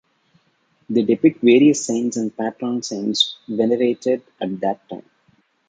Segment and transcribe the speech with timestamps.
[0.89, 5.05] They depict various saints and patron saints venerated at that time.